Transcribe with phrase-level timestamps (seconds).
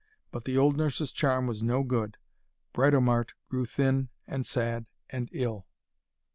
[0.31, 2.17] But the old nurse's charm was no good.
[2.73, 5.67] Britomart grew thin and sad and ill.